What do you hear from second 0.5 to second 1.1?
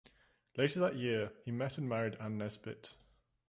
Later that